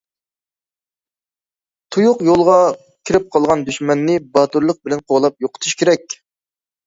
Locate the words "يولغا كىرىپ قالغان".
2.29-3.63